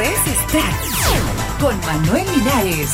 es 0.00 0.26
estar 0.26 0.72
con 1.58 1.78
Manuel 1.80 2.26
Linares. 2.36 2.90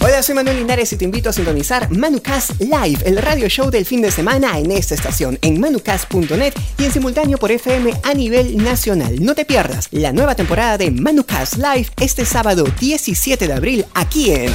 Hola, 0.00 0.22
soy 0.22 0.34
Manuel 0.34 0.58
Linares 0.58 0.92
y 0.92 0.96
te 0.96 1.04
invito 1.04 1.28
a 1.28 1.32
sintonizar 1.32 1.90
Manucast 1.90 2.58
Live, 2.60 3.00
el 3.04 3.18
radio 3.18 3.48
show 3.48 3.70
del 3.70 3.84
fin 3.84 4.00
de 4.00 4.10
semana 4.10 4.58
en 4.58 4.70
esta 4.70 4.94
estación, 4.94 5.38
en 5.42 5.60
manucast.net 5.60 6.54
y 6.78 6.84
en 6.84 6.92
simultáneo 6.92 7.38
por 7.38 7.50
FM 7.50 7.92
a 8.02 8.14
nivel 8.14 8.56
nacional. 8.56 9.22
No 9.22 9.34
te 9.34 9.44
pierdas 9.44 9.88
la 9.90 10.12
nueva 10.12 10.34
temporada 10.34 10.78
de 10.78 10.90
Manucast 10.90 11.56
Live 11.56 11.88
este 12.00 12.24
sábado 12.24 12.64
17 12.80 13.46
de 13.46 13.52
abril 13.52 13.84
aquí 13.94 14.30
en 14.30 14.52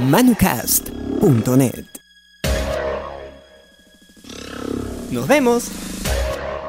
manucast.net. 0.00 1.91
Nos 5.12 5.28
vemos. 5.28 5.64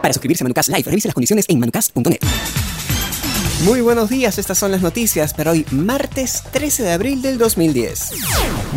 Para 0.01 0.13
suscribirse 0.13 0.43
a 0.43 0.45
Manucast 0.45 0.69
Live, 0.69 0.83
revise 0.83 1.07
las 1.07 1.15
condiciones 1.15 1.45
en 1.47 1.59
manucast.net. 1.59 2.19
Muy 3.65 3.79
buenos 3.79 4.09
días, 4.09 4.37
estas 4.39 4.57
son 4.57 4.71
las 4.71 4.81
noticias 4.81 5.33
para 5.33 5.51
hoy, 5.51 5.65
martes 5.71 6.43
13 6.51 6.83
de 6.83 6.91
abril 6.91 7.21
del 7.21 7.37
2010. 7.37 8.11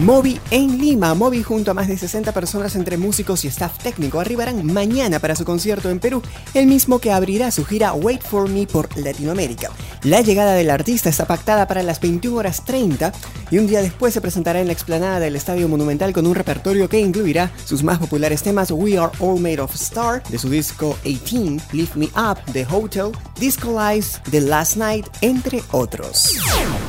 Moby 0.01 0.39
en 0.53 0.79
Lima. 0.79 1.15
Moby 1.15 1.43
junto 1.43 1.73
a 1.73 1.75
más 1.75 1.89
de 1.89 1.99
60 1.99 2.31
personas 2.33 2.77
entre 2.77 2.97
músicos 2.97 3.45
y 3.45 3.49
staff 3.49 3.79
técnico 3.79 4.21
arribarán 4.21 4.65
mañana 4.65 5.19
para 5.19 5.35
su 5.35 5.45
concierto 5.45 5.91
en 5.91 5.99
Perú, 5.99 6.23
el 6.55 6.67
mismo 6.67 7.01
que 7.01 7.11
abrirá 7.11 7.51
su 7.51 7.65
gira 7.65 7.95
Wait 7.95 8.23
for 8.23 8.49
Me 8.49 8.67
por 8.67 8.97
Latinoamérica. 8.97 9.71
La 10.05 10.21
llegada 10.21 10.53
del 10.53 10.71
artista 10.71 11.09
está 11.09 11.27
pactada 11.27 11.67
para 11.67 11.83
las 11.83 12.01
21 12.01 12.37
horas 12.37 12.65
30 12.65 13.13
y 13.51 13.59
un 13.59 13.67
día 13.67 13.83
después 13.83 14.15
se 14.15 14.21
presentará 14.21 14.61
en 14.61 14.69
la 14.69 14.73
explanada 14.73 15.19
del 15.19 15.35
Estadio 15.35 15.67
Monumental 15.67 16.13
con 16.13 16.29
un 16.29 16.35
repertorio 16.37 16.89
que 16.89 17.01
incluirá 17.01 17.51
sus 17.65 17.83
más 17.83 17.99
populares 17.99 18.45
temas 18.45 18.71
We 18.71 18.99
Are 18.99 19.11
All 19.19 19.41
Made 19.41 19.61
of 19.61 19.75
Star 19.75 20.23
de 20.29 20.39
su 20.39 20.49
disco 20.49 20.97
18, 21.03 21.65
Lift 21.73 21.97
Me 21.97 22.07
Up, 22.17 22.39
The 22.53 22.67
Hotel, 22.71 23.11
Disco 23.41 23.77
Lies, 23.81 24.21
The 24.31 24.43
Last 24.43 24.76
Night, 24.77 25.07
entre 25.21 25.63
otros. 25.73 26.37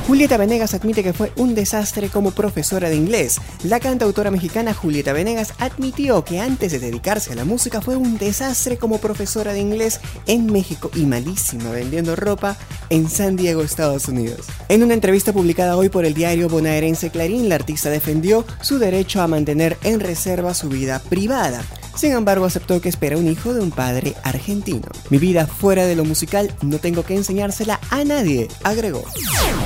Julieta 0.06 0.36
Venegas 0.36 0.74
admite 0.74 1.02
que 1.02 1.12
fue 1.12 1.32
un 1.36 1.54
desastre 1.54 2.08
como 2.08 2.30
profesora 2.30 2.88
de 2.88 2.96
inglés. 2.96 3.38
La 3.62 3.80
cantautora 3.80 4.30
mexicana 4.30 4.72
Julieta 4.72 5.12
Venegas 5.12 5.52
admitió 5.58 6.24
que 6.24 6.40
antes 6.40 6.72
de 6.72 6.78
dedicarse 6.78 7.32
a 7.32 7.36
la 7.36 7.44
música 7.44 7.80
fue 7.80 7.96
un 7.96 8.16
desastre 8.16 8.78
como 8.78 8.98
profesora 8.98 9.52
de 9.52 9.60
inglés 9.60 10.00
en 10.26 10.46
México 10.46 10.90
y 10.94 11.04
malísima 11.04 11.70
vendiendo 11.70 12.16
ropa 12.16 12.56
en 12.90 13.08
San 13.10 13.36
Diego, 13.36 13.62
Estados 13.62 14.08
Unidos. 14.08 14.46
En 14.68 14.82
una 14.82 14.94
entrevista 14.94 15.32
publicada 15.32 15.76
hoy 15.76 15.88
por 15.88 16.04
el 16.04 16.14
diario 16.14 16.48
bonaerense 16.48 17.10
Clarín, 17.10 17.48
la 17.48 17.56
artista 17.56 17.90
defendió 17.90 18.44
su 18.60 18.78
derecho 18.78 19.20
a 19.20 19.28
mantener 19.28 19.76
en 19.82 20.00
reserva 20.00 20.54
su 20.54 20.68
vida 20.68 21.00
privada. 21.08 21.62
Sin 21.98 22.12
embargo, 22.12 22.44
aceptó 22.44 22.80
que 22.80 22.88
espera 22.88 23.16
un 23.16 23.26
hijo 23.26 23.52
de 23.54 23.60
un 23.60 23.72
padre 23.72 24.14
argentino. 24.22 24.86
Mi 25.10 25.18
vida 25.18 25.48
fuera 25.48 25.84
de 25.84 25.96
lo 25.96 26.04
musical 26.04 26.54
no 26.62 26.78
tengo 26.78 27.02
que 27.02 27.16
enseñársela 27.16 27.80
a 27.90 28.04
nadie, 28.04 28.46
agregó. 28.62 29.02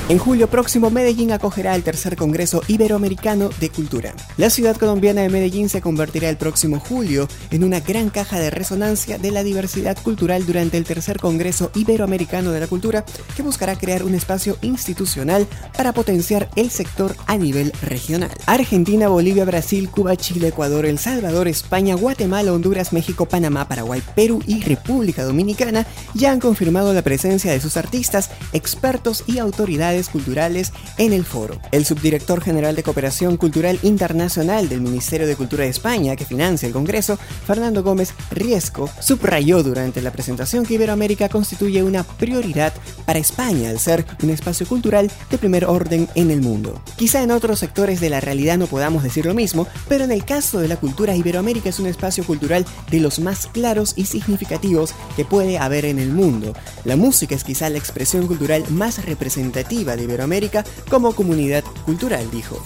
En 0.09 0.17
julio 0.17 0.49
próximo, 0.49 0.89
Medellín 0.89 1.31
acogerá 1.31 1.75
el 1.75 1.83
tercer 1.83 2.15
Congreso 2.15 2.63
Iberoamericano 2.67 3.49
de 3.59 3.69
Cultura. 3.69 4.15
La 4.37 4.49
ciudad 4.49 4.75
colombiana 4.77 5.21
de 5.21 5.29
Medellín 5.29 5.69
se 5.69 5.79
convertirá 5.79 6.27
el 6.27 6.37
próximo 6.37 6.79
julio 6.79 7.27
en 7.51 7.63
una 7.63 7.81
gran 7.81 8.09
caja 8.09 8.39
de 8.39 8.49
resonancia 8.49 9.19
de 9.19 9.29
la 9.29 9.43
diversidad 9.43 9.95
cultural 10.01 10.43
durante 10.47 10.77
el 10.77 10.85
tercer 10.85 11.19
Congreso 11.19 11.69
Iberoamericano 11.75 12.51
de 12.51 12.61
la 12.61 12.67
Cultura, 12.67 13.05
que 13.35 13.43
buscará 13.43 13.75
crear 13.75 14.01
un 14.01 14.15
espacio 14.15 14.57
institucional 14.63 15.45
para 15.77 15.93
potenciar 15.93 16.49
el 16.55 16.71
sector 16.71 17.15
a 17.27 17.37
nivel 17.37 17.71
regional. 17.83 18.31
Argentina, 18.47 19.07
Bolivia, 19.07 19.45
Brasil, 19.45 19.87
Cuba, 19.91 20.15
Chile, 20.15 20.47
Ecuador, 20.47 20.87
El 20.87 20.97
Salvador, 20.97 21.47
España, 21.47 21.93
Guatemala, 21.93 22.22
Guatemala, 22.23 22.53
Honduras, 22.53 22.93
México, 22.93 23.25
Panamá, 23.25 23.67
Paraguay, 23.67 24.01
Perú 24.15 24.41
y 24.47 24.61
República 24.61 25.25
Dominicana 25.25 25.85
ya 26.13 26.31
han 26.31 26.39
confirmado 26.39 26.93
la 26.93 27.01
presencia 27.01 27.51
de 27.51 27.59
sus 27.59 27.75
artistas, 27.75 28.29
expertos 28.53 29.25
y 29.27 29.39
autoridades 29.39 30.07
culturales 30.07 30.71
en 30.97 31.11
el 31.11 31.25
foro. 31.25 31.59
El 31.73 31.83
subdirector 31.83 32.41
general 32.41 32.77
de 32.77 32.83
Cooperación 32.83 33.35
Cultural 33.35 33.77
Internacional 33.83 34.69
del 34.69 34.79
Ministerio 34.79 35.27
de 35.27 35.35
Cultura 35.35 35.65
de 35.65 35.69
España, 35.69 36.15
que 36.15 36.23
financia 36.23 36.65
el 36.65 36.71
Congreso, 36.71 37.19
Fernando 37.45 37.83
Gómez 37.83 38.13
Riesco, 38.31 38.89
subrayó 39.01 39.61
durante 39.61 40.01
la 40.01 40.13
presentación 40.13 40.65
que 40.65 40.75
Iberoamérica 40.75 41.27
constituye 41.27 41.83
una 41.83 42.03
prioridad 42.03 42.71
para 43.05 43.19
España 43.19 43.69
al 43.69 43.79
ser 43.79 44.05
un 44.23 44.29
espacio 44.29 44.65
cultural 44.65 45.11
de 45.29 45.37
primer 45.37 45.65
orden 45.65 46.07
en 46.15 46.31
el 46.31 46.39
mundo. 46.39 46.81
Quizá 46.95 47.21
en 47.21 47.31
otros 47.31 47.59
sectores 47.59 47.99
de 47.99 48.09
la 48.09 48.21
realidad 48.21 48.57
no 48.57 48.67
podamos 48.67 49.03
decir 49.03 49.25
lo 49.25 49.33
mismo, 49.33 49.67
pero 49.89 50.05
en 50.05 50.11
el 50.13 50.23
caso 50.23 50.59
de 50.59 50.69
la 50.69 50.77
cultura, 50.77 51.17
Iberoamérica 51.17 51.67
es 51.67 51.79
un 51.79 51.87
cultural 52.21 52.65
de 52.91 52.99
los 52.99 53.17
más 53.17 53.47
claros 53.47 53.93
y 53.95 54.05
significativos 54.05 54.93
que 55.15 55.25
puede 55.25 55.57
haber 55.57 55.85
en 55.85 55.97
el 55.97 56.09
mundo. 56.09 56.53
La 56.83 56.95
música 56.95 57.33
es 57.33 57.43
quizá 57.43 57.69
la 57.69 57.79
expresión 57.79 58.27
cultural 58.27 58.63
más 58.69 59.03
representativa 59.05 59.95
de 59.95 60.03
Iberoamérica 60.03 60.63
como 60.89 61.15
comunidad 61.15 61.63
cultural, 61.85 62.29
dijo. 62.29 62.61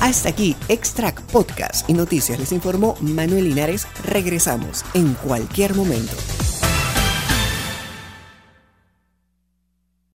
Hasta 0.00 0.28
aquí, 0.28 0.54
Extract 0.68 1.20
Podcast 1.32 1.88
y 1.88 1.94
Noticias 1.94 2.38
les 2.38 2.52
informó 2.52 2.96
Manuel 3.00 3.48
Linares. 3.48 3.86
Regresamos 4.04 4.84
en 4.92 5.14
cualquier 5.14 5.74
momento. 5.74 6.14